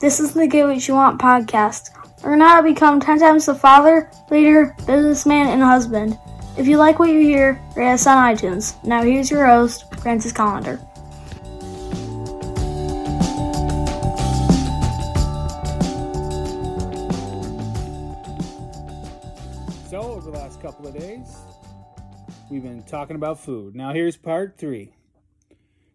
[0.00, 1.90] This is the Get What You Want podcast.
[2.22, 6.16] Learn how to become 10 times the father, leader, businessman, and husband.
[6.56, 8.76] If you like what you hear, rate us on iTunes.
[8.84, 10.78] Now here's your host, Francis Collender.
[19.90, 21.38] So, over the last couple of days,
[22.50, 23.74] we've been talking about food.
[23.74, 24.92] Now, here's part three.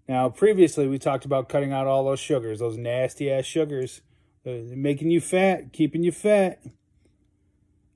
[0.07, 4.01] Now, previously, we talked about cutting out all those sugars, those nasty ass sugars,
[4.45, 6.61] uh, making you fat, keeping you fat.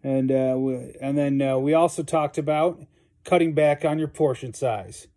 [0.04, 2.82] And uh, we, and then uh, we also talked about
[3.26, 5.08] cutting back on your portion size.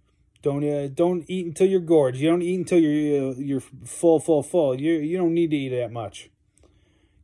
[0.42, 2.18] Don't uh, don't eat until you're gorged.
[2.18, 4.80] You don't eat until you're uh, you're full, full, full.
[4.80, 6.30] You you don't need to eat that much.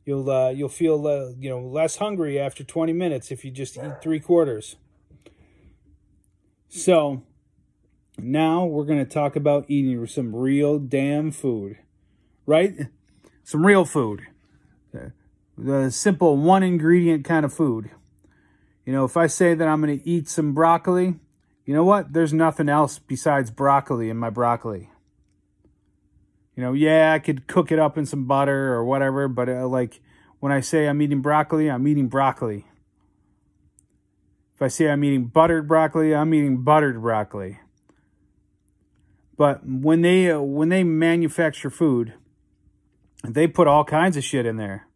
[0.04, 3.76] You'll uh, you'll feel uh, you know less hungry after 20 minutes if you just
[3.76, 4.76] eat three quarters.
[6.68, 7.22] So
[8.18, 11.78] now we're going to talk about eating some real damn food,
[12.46, 12.74] right?
[13.44, 14.22] Some real food,
[15.56, 17.90] the simple one ingredient kind of food.
[18.84, 21.14] You know, if I say that I'm going to eat some broccoli,
[21.64, 22.12] you know what?
[22.12, 24.90] There's nothing else besides broccoli in my broccoli.
[26.54, 29.66] You know, yeah, I could cook it up in some butter or whatever, but uh,
[29.66, 30.00] like
[30.40, 32.66] when I say I'm eating broccoli, I'm eating broccoli.
[34.54, 37.58] If I say I'm eating buttered broccoli, I'm eating buttered broccoli.
[39.36, 42.14] But when they uh, when they manufacture food,
[43.24, 44.88] they put all kinds of shit in there.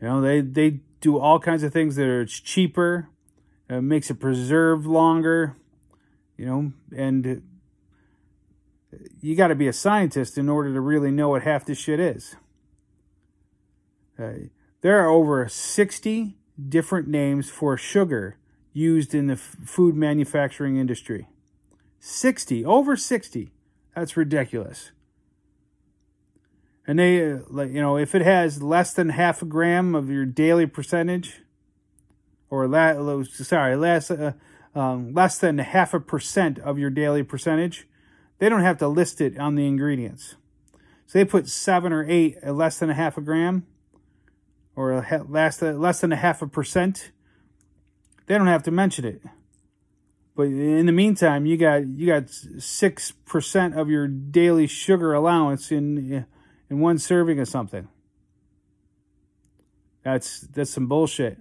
[0.00, 3.08] You know, they they do all kinds of things that are cheaper,
[3.68, 5.56] makes it preserve longer,
[6.36, 7.42] you know, and
[9.20, 12.00] you got to be a scientist in order to really know what half this shit
[12.00, 12.36] is.
[14.18, 14.32] Uh,
[14.80, 16.36] there are over 60
[16.68, 18.38] different names for sugar
[18.72, 21.28] used in the f- food manufacturing industry.
[22.00, 23.50] 60, over 60.
[23.94, 24.92] That's ridiculous.
[26.86, 30.08] And they, uh, like, you know, if it has less than half a gram of
[30.08, 31.42] your daily percentage,
[32.48, 34.32] or la- sorry, less, uh,
[34.74, 37.86] um, less than half a percent of your daily percentage,
[38.38, 40.36] they don't have to list it on the ingredients.
[41.06, 43.66] So they put seven or eight, uh, less than a half a gram,
[44.76, 47.10] or a less, uh, less than a half a percent.
[48.26, 49.22] They don't have to mention it.
[50.38, 55.72] But in the meantime, you got you got six percent of your daily sugar allowance
[55.72, 56.26] in
[56.70, 57.88] in one serving of something.
[60.04, 61.38] That's that's some bullshit.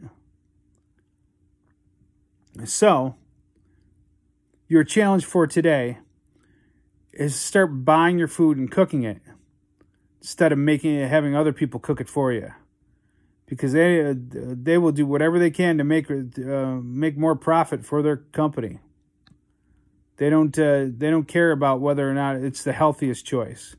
[2.65, 3.13] So,
[4.67, 5.99] your challenge for today
[7.13, 9.21] is start buying your food and cooking it
[10.21, 12.51] instead of making it having other people cook it for you
[13.45, 18.01] because they they will do whatever they can to make uh, make more profit for
[18.01, 18.79] their company.
[20.17, 23.75] They don't uh, they don't care about whether or not it's the healthiest choice.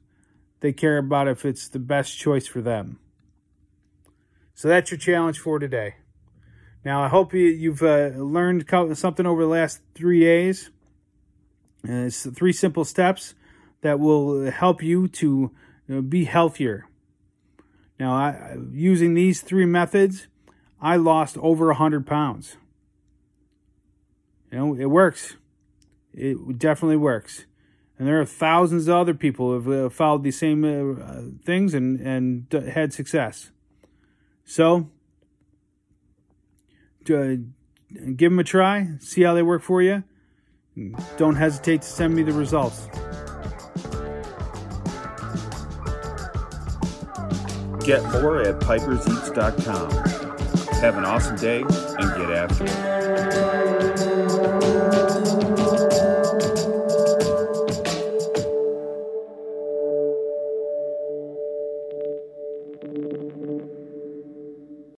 [0.60, 2.98] They care about if it's the best choice for them.
[4.54, 5.96] So that's your challenge for today.
[6.84, 10.70] Now I hope you, have uh, learned something over the last three days.
[11.84, 13.34] It's three simple steps
[13.82, 15.52] that will help you to
[15.86, 16.88] you know, be healthier.
[17.98, 20.28] Now, I, using these three methods,
[20.80, 22.56] I lost over a hundred pounds.
[24.52, 25.36] You know, it works.
[26.18, 27.46] It definitely works.
[27.98, 32.00] And there are thousands of other people who have followed these same uh, things and,
[32.00, 33.50] and had success.
[34.44, 34.90] So,
[37.10, 37.36] uh,
[38.16, 40.04] give them a try, see how they work for you.
[41.16, 42.86] Don't hesitate to send me the results.
[47.84, 49.90] Get more at piperseats.com.
[50.80, 53.97] Have an awesome day and get after it.